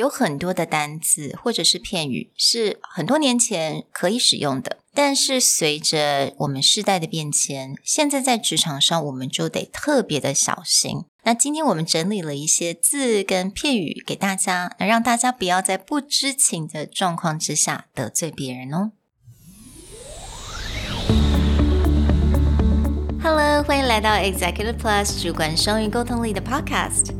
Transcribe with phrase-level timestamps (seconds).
[0.00, 11.04] 有很多的单字或者是片语是很多年前可以使用的，但是随着我们世代的变迁，现在在职场上我们就得特别的小心。
[11.24, 18.92] 那今天我们整理了一些字跟片语给大家，那让大家不要在不知情的状况之下得罪别人哦。
[23.22, 27.19] Hello，欢迎来到 Executive Plus 主管双语沟通力的 Podcast。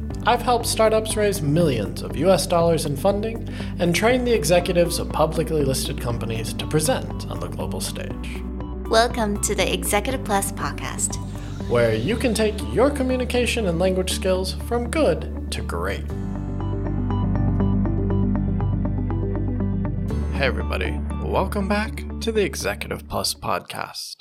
[0.23, 3.49] I've helped startups raise millions of US dollars in funding
[3.79, 8.43] and train the executives of publicly listed companies to present on the global stage.
[8.87, 11.15] Welcome to the Executive Plus podcast,
[11.71, 16.05] where you can take your communication and language skills from good to great.
[20.37, 24.17] Hey, everybody, welcome back to the Executive Plus podcast.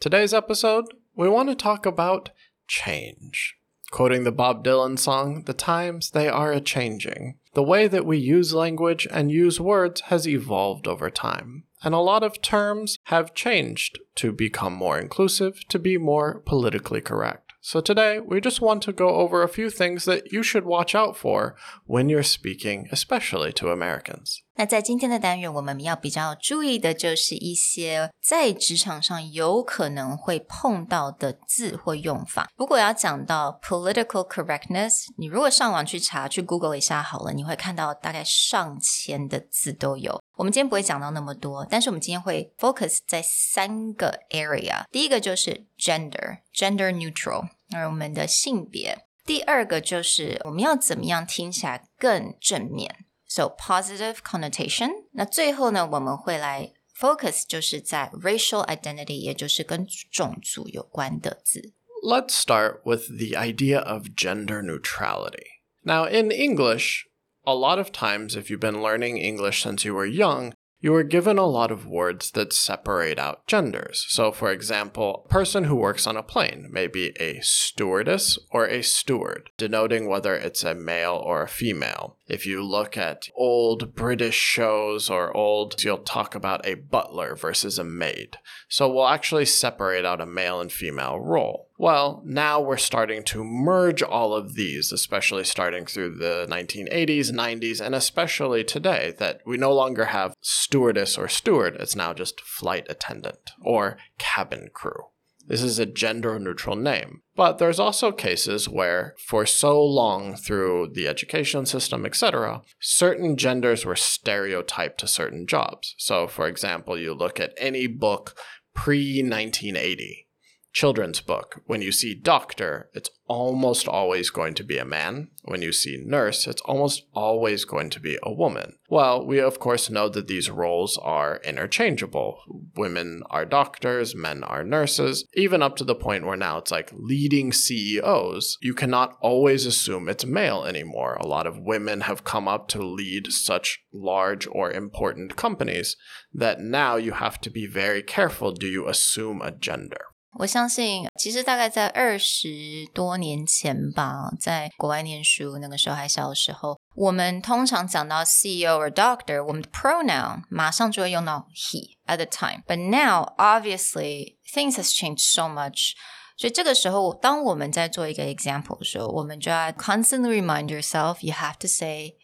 [0.00, 0.84] Today's episode,
[1.16, 2.28] we want to talk about
[2.68, 3.54] change.
[3.90, 7.38] Quoting the Bob Dylan song, The times they are a changing.
[7.54, 11.98] The way that we use language and use words has evolved over time, and a
[11.98, 17.52] lot of terms have changed to become more inclusive, to be more politically correct.
[17.60, 20.94] So today, we just want to go over a few things that you should watch
[20.94, 24.42] out for when you're speaking, especially to Americans.
[24.60, 32.50] 那在今天的单元，我们要比较注意的就是一些在职场上有可能会碰到的字或用法。
[32.56, 40.22] 如果要讲到 political correctness，你如果上网去查，去 Google 一下好了，你会看到大概上千的字都有。
[40.36, 44.82] 我们今天不会讲到那么多，但是我们今天会 focus 在三个 area。
[44.92, 49.06] 第一个就是 gender，gender neutral，而我们的性别。
[49.24, 54.91] 第二个就是我们要怎么样听起来更正面 ，so positive connotation。
[55.13, 61.73] 那最后呢，我们会来 focus 就是在 racial identity，也就是跟种族有关的字。
[62.03, 65.45] Let's start with the idea of gender neutrality.
[65.81, 67.05] Now, in English,
[67.43, 71.02] a lot of times, if you've been learning English since you were young, you are
[71.02, 74.06] given a lot of words that separate out genders.
[74.08, 78.66] So, for example, a person who works on a plane may be a stewardess or
[78.66, 82.16] a steward, denoting whether it's a male or a female.
[82.26, 87.78] If you look at old British shows or old, you'll talk about a butler versus
[87.78, 88.38] a maid.
[88.68, 91.69] So we'll actually separate out a male and female role.
[91.80, 97.80] Well, now we're starting to merge all of these, especially starting through the 1980s, 90s,
[97.80, 102.84] and especially today, that we no longer have stewardess or steward, it's now just flight
[102.90, 105.06] attendant or cabin crew.
[105.46, 107.22] This is a gender neutral name.
[107.34, 113.86] But there's also cases where, for so long through the education system, etc., certain genders
[113.86, 115.94] were stereotyped to certain jobs.
[115.96, 118.36] So, for example, you look at any book
[118.74, 120.26] pre 1980,
[120.72, 125.28] children's book, when you see doctor, it's almost always going to be a man.
[125.44, 128.74] When you see nurse, it's almost always going to be a woman.
[128.88, 132.40] Well, we of course know that these roles are interchangeable.
[132.74, 136.90] Women are doctors, men are nurses, even up to the point where now it's like
[136.92, 138.58] leading CEOs.
[138.60, 141.14] You cannot always assume it's male anymore.
[141.14, 145.96] A lot of women have come up to lead such large or important companies
[146.32, 150.06] that now you have to be very careful do you assume a gender?
[150.39, 152.49] 我相信，其实大概在二十
[152.93, 165.43] 多年前吧，在国外念书，那个时候还小的时候，我们通常讲到 CEO 或 Doctor，我们的 pronoun 马上就会用到 he at the time。But now, obviously, things has changed so
[165.43, 165.93] much。
[166.37, 172.15] 所以这个时候，当我们在做一个 example 的时候，我们就要 constantly remind yourself you have to say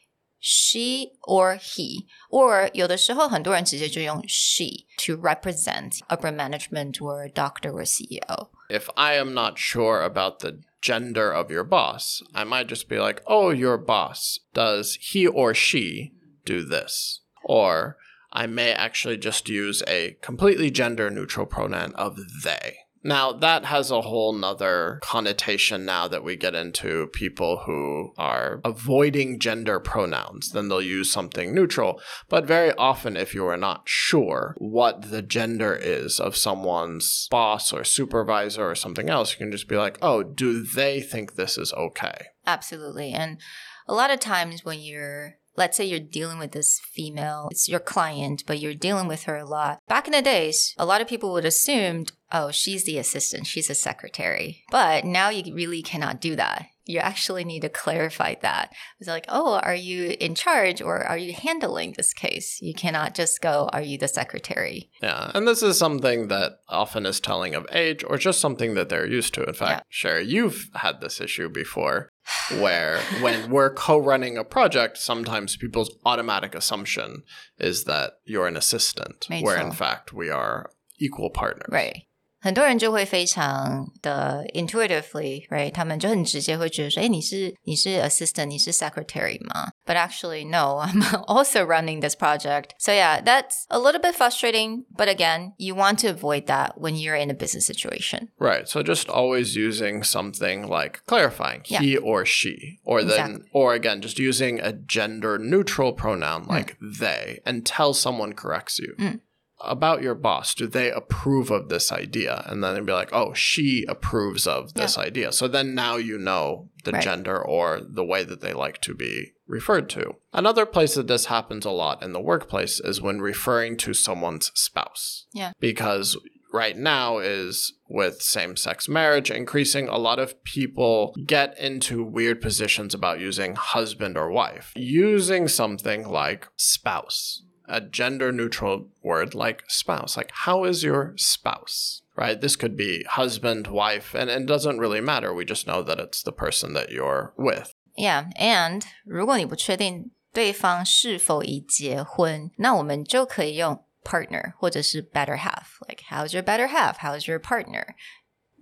[0.46, 8.50] she or he, or 有的时候很多人直接就用 she to represent upper management or doctor or CEO.
[8.70, 12.98] If I am not sure about the gender of your boss, I might just be
[12.98, 16.14] like, oh, your boss, does he or she
[16.44, 17.22] do this?
[17.44, 17.98] Or
[18.34, 22.78] I may actually just use a completely gender neutral pronoun of they.
[23.07, 28.61] Now, that has a whole nother connotation now that we get into people who are
[28.65, 30.51] avoiding gender pronouns.
[30.51, 32.01] Then they'll use something neutral.
[32.29, 37.73] But very often, if you are not sure what the gender is of someone's boss
[37.73, 41.57] or supervisor or something else, you can just be like, oh, do they think this
[41.57, 42.27] is okay?
[42.45, 43.13] Absolutely.
[43.13, 43.39] And
[43.87, 47.81] a lot of times when you're let's say you're dealing with this female, it's your
[47.81, 49.81] client, but you're dealing with her a lot.
[49.89, 53.71] Back in the days, a lot of people would assumed, oh, she's the assistant, she's
[53.71, 54.65] a secretary.
[54.71, 58.73] But now you really cannot do that you actually need to clarify that.
[58.99, 62.61] It's like, oh, are you in charge or are you handling this case?
[62.63, 64.91] You cannot just go, are you the secretary?
[65.03, 65.33] Yeah.
[65.35, 69.07] And this is something that often is telling of age or just something that they're
[69.07, 69.43] used to.
[69.43, 69.81] In fact, yeah.
[69.89, 72.09] Sherry, you've had this issue before
[72.59, 77.23] where when we're co-running a project, sometimes people's automatic assumption
[77.59, 81.69] is that you're an assistant, where in fact we are equal partners.
[81.71, 82.05] Right.
[82.44, 85.72] 很多人就会非常的 intuitively，right？
[85.72, 89.70] 他们就很直接会觉得说，哎，你是你是 assistant，你是 secretary 吗？
[89.86, 92.72] But actually, no, I'm also running this project.
[92.80, 94.86] So yeah, that's a little bit frustrating.
[94.90, 98.30] But again, you want to avoid that when you're in a business situation.
[98.40, 98.68] Right.
[98.68, 101.82] So just always using something like clarifying yeah.
[101.82, 103.50] he or she, or then, exactly.
[103.54, 106.98] or again, just using a gender neutral pronoun like mm.
[106.98, 108.96] they until someone corrects you.
[108.98, 109.20] Mm
[109.61, 113.33] about your boss do they approve of this idea and then they'd be like oh
[113.33, 115.03] she approves of this yeah.
[115.05, 117.03] idea so then now you know the right.
[117.03, 121.27] gender or the way that they like to be referred to another place that this
[121.27, 126.17] happens a lot in the workplace is when referring to someone's spouse yeah because
[126.53, 132.41] right now is with same sex marriage increasing, a lot of people get into weird
[132.41, 134.73] positions about using husband or wife.
[134.75, 140.18] Using something like spouse a gender neutral word like spouse.
[140.18, 142.02] Like, how is your spouse?
[142.16, 142.40] Right?
[142.40, 145.34] This could be husband, wife, and, and it doesn't really matter.
[145.34, 147.74] We just know that it's the person that you're with.
[147.98, 155.80] Yeah, and 如果你不确定对方是否已结婚，那我们就可以用 partner 或者是 better half.
[155.88, 156.98] Like, how's your better half?
[156.98, 157.96] How's your partner?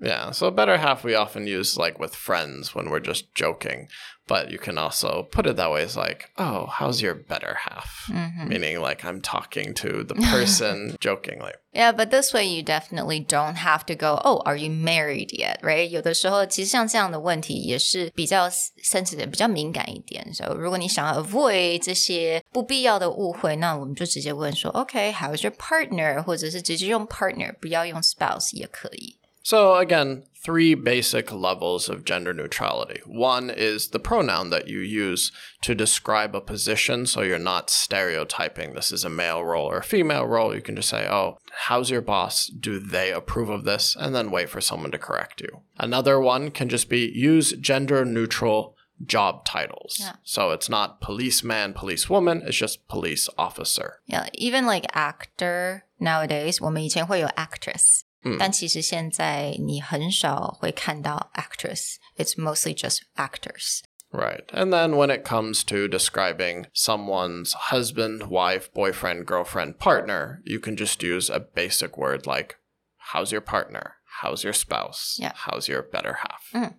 [0.02, 3.90] Yeah, so better half we often use like with friends when we're just joking,
[4.30, 8.08] but you can also put it that way as like, oh, how's your better half?
[8.08, 8.48] Mm-hmm.
[8.48, 11.52] Meaning like I'm talking to the person jokingly.
[11.74, 15.60] Yeah, but this way you definitely don't have to go, oh, are you married yet?
[15.62, 15.90] Right?
[15.90, 20.34] 有的时候其实像这样的问题也是比较 sensitive、比较敏感一点。
[20.34, 26.24] So 如果你想要 avoid 这些不必要的误会，那我们就直接问说，OK，how's、okay, your partner？
[26.24, 29.18] 或者是直接用 partner，不要用 spouse 也可以。
[29.44, 33.02] so, again, three basic levels of gender neutrality.
[33.06, 35.32] One is the pronoun that you use
[35.64, 39.84] to describe a position, so you're not stereotyping this is a male role or a
[39.84, 40.56] female role.
[40.56, 42.48] You can just say, Oh, how's your boss?
[42.48, 43.96] Do they approve of this?
[44.00, 45.62] And then wait for someone to correct you.
[45.78, 48.76] Another one can just be use gender neutral
[49.06, 49.98] job titles.
[50.00, 50.14] Yeah.
[50.24, 54.00] So it's not policeman, policewoman, it's just police officer.
[54.06, 58.02] Yeah, even like actor nowadays, 我们以前会有 actress。
[58.38, 61.96] 但其实现在你很少会看到 actress.
[62.18, 63.82] It's mostly just actors.
[64.12, 64.44] Right.
[64.52, 70.76] And then when it comes to describing someone's husband, wife, boyfriend, girlfriend, partner, you can
[70.76, 72.58] just use a basic word like,
[72.98, 73.96] how's your partner?
[74.22, 75.18] How's your spouse?
[75.20, 75.34] Yeah.
[75.36, 76.50] How's your better half?
[76.54, 76.76] Mm.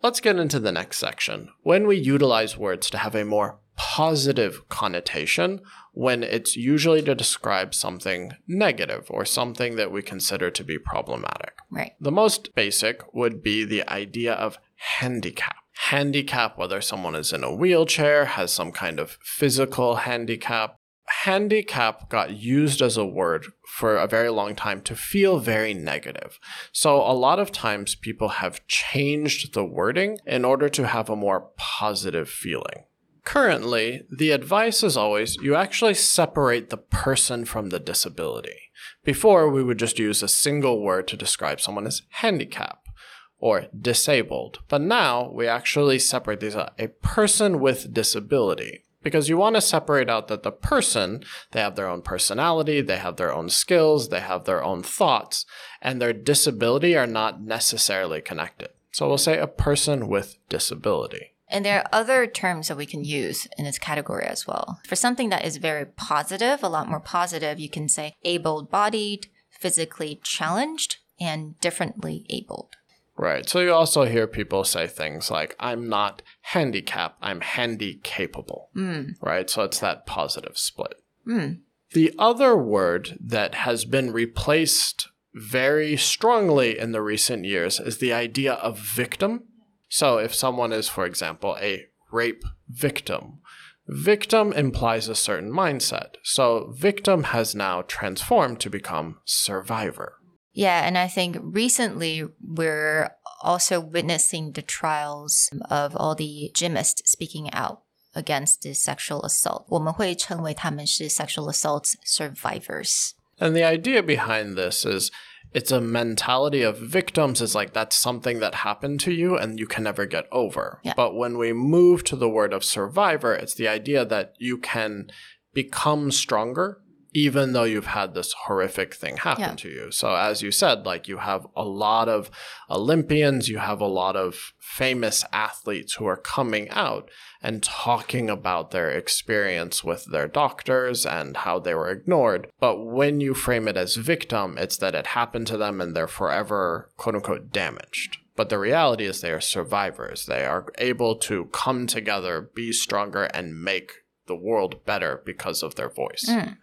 [0.00, 1.48] Let's get into the next section.
[1.62, 5.61] When we utilize words to have a more positive connotation
[5.93, 11.53] when it's usually to describe something negative or something that we consider to be problematic.
[11.71, 11.93] Right.
[12.01, 14.57] The most basic would be the idea of
[14.99, 15.55] handicap.
[15.87, 20.75] Handicap, whether someone is in a wheelchair, has some kind of physical handicap.
[21.23, 26.37] Handicap got used as a word for a very long time to feel very negative.
[26.73, 31.15] So, a lot of times people have changed the wording in order to have a
[31.15, 32.83] more positive feeling.
[33.29, 38.71] Currently, the advice is always you actually separate the person from the disability.
[39.03, 42.89] Before, we would just use a single word to describe someone as handicapped
[43.37, 44.61] or disabled.
[44.67, 46.73] But now we actually separate these out.
[46.79, 51.75] a person with disability because you want to separate out that the person they have
[51.75, 55.45] their own personality they have their own skills they have their own thoughts
[55.83, 61.65] and their disability are not necessarily connected so we'll say a person with disability and
[61.65, 64.79] there are other terms that we can use in this category as well.
[64.87, 69.27] For something that is very positive, a lot more positive, you can say able bodied,
[69.49, 72.75] physically challenged, and differently abled.
[73.17, 73.49] Right.
[73.49, 78.69] So you also hear people say things like, I'm not handicapped, I'm handy capable.
[78.73, 79.15] Mm.
[79.21, 79.49] Right.
[79.49, 80.93] So it's that positive split.
[81.27, 81.59] Mm.
[81.91, 88.13] The other word that has been replaced very strongly in the recent years is the
[88.13, 89.43] idea of victim.
[89.88, 93.40] So if someone is, for example, a rape victim,
[93.86, 96.16] victim implies a certain mindset.
[96.22, 100.14] So victim has now transformed to become survivor.
[100.52, 103.10] Yeah, and I think recently we're
[103.42, 107.82] also witnessing the trials of all the gymnasts speaking out
[108.14, 113.14] against the sexual assault，我们会称为他们是 sexual assault survivors。
[113.38, 115.10] And the idea behind this is
[115.53, 119.65] it's a mentality of victims is like that's something that happened to you and you
[119.65, 120.79] can never get over.
[120.83, 120.93] Yeah.
[120.95, 125.09] But when we move to the word of survivor, it's the idea that you can
[125.53, 126.81] become stronger
[127.13, 129.55] even though you've had this horrific thing happen Yeah.
[129.55, 129.91] to you.
[129.91, 132.29] So as you said, like you have a lot of
[132.69, 137.09] Olympians, you have a lot of famous athletes who are coming out
[137.41, 142.47] and talking about their experience with their doctors and how they were ignored.
[142.59, 146.07] But when you frame it as victim, it's that it happened to them and they're
[146.07, 148.17] forever quote unquote damaged.
[148.35, 150.25] But the reality is they are survivors.
[150.25, 153.91] They are able to come together, be stronger, and make
[154.27, 156.25] the world better because of their voice.
[156.29, 156.57] Mm.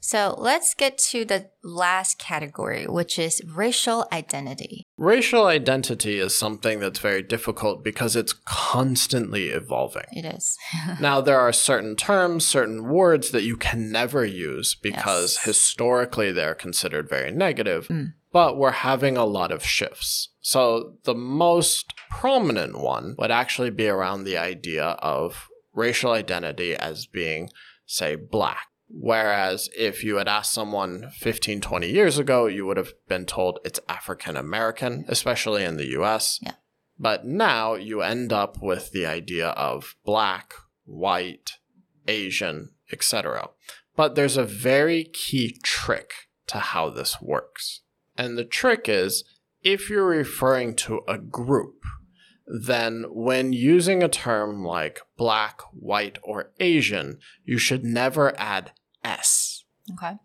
[0.00, 4.84] So let's get to the last category, which is racial identity.
[4.96, 10.06] Racial identity is something that's very difficult because it's constantly evolving.
[10.12, 10.56] It is.
[11.00, 15.44] now, there are certain terms, certain words that you can never use because Yes.
[15.44, 18.12] historically they're considered very negative, mm.
[18.32, 20.30] but we're having a lot of shifts.
[20.40, 27.06] So, the most prominent one would actually be around the idea of racial identity as
[27.06, 27.50] being,
[27.86, 28.67] say, black.
[28.90, 33.58] Whereas if you had asked someone 15, 20 years ago, you would have been told
[33.64, 36.38] it's African American, especially in the US.
[36.42, 36.52] Yeah.
[36.98, 40.54] But now you end up with the idea of black,
[40.84, 41.52] white,
[42.08, 43.50] Asian, etc.
[43.94, 46.12] But there's a very key trick
[46.48, 47.82] to how this works.
[48.16, 49.24] And the trick is
[49.62, 51.84] if you're referring to a group,
[52.46, 58.72] then when using a term like black, white, or Asian, you should never add
[59.08, 60.16] S Okay.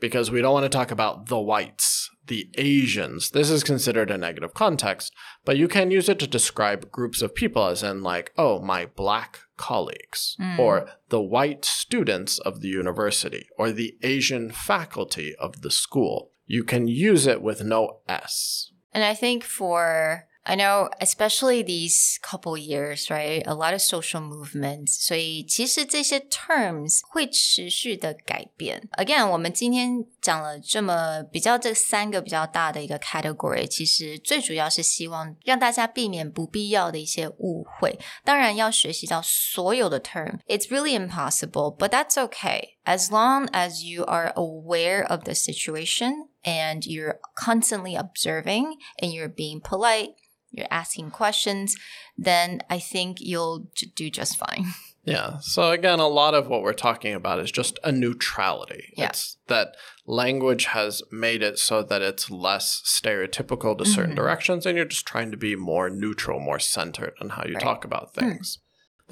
[0.00, 3.30] because we don't want to talk about the whites, the Asians.
[3.30, 5.12] This is considered a negative context,
[5.44, 8.86] but you can use it to describe groups of people, as in, like, oh, my
[8.86, 10.58] black colleagues, mm.
[10.58, 16.32] or the white students of the university, or the Asian faculty of the school.
[16.46, 18.72] You can use it with no S.
[18.92, 23.43] And I think for I know, especially these couple years, right?
[23.45, 28.87] A lot of social movements，所以其实这些 terms 会持续的改变。
[28.93, 37.99] Again，我们今天讲了这么比较这三个比较大的一个 category，其实最主要是希望让大家避免不必要的一些误会。
[38.23, 46.84] 当然要学习到所有的 term，it's really impossible，but that's okay as long as you are aware of the situation And
[46.86, 50.10] you're constantly observing and you're being polite
[50.52, 51.76] you're asking questions,
[52.16, 54.66] then I think you'll j- do just fine.
[55.04, 55.38] Yeah.
[55.40, 58.92] So again, a lot of what we're talking about is just a neutrality.
[58.96, 59.06] Yeah.
[59.06, 59.74] It's that
[60.06, 64.20] language has made it so that it's less stereotypical to certain mm-hmm.
[64.20, 67.62] directions, and you're just trying to be more neutral, more centered on how you Right.
[67.64, 68.20] talk about hmm.
[68.20, 68.60] things.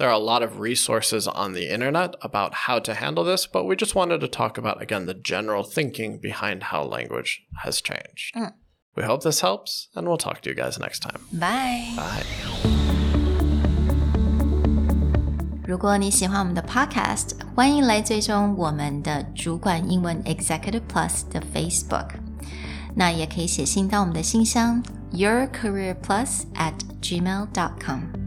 [0.00, 3.64] There are a lot of resources on the internet about how to handle this, but
[3.64, 8.36] we just wanted to talk about, again, the general thinking behind how language has changed.
[8.94, 11.20] We hope this helps, and we'll talk to you guys next time.
[11.32, 11.94] Bye.
[11.96, 12.24] Bye.
[15.66, 22.10] 如果你喜欢我们的 Podcast，欢迎来追踪我们的主管英文 Executive Plus 的 Facebook。
[22.94, 28.19] 那也可以写信到我们的信箱 yourcareerplus at gmail.com。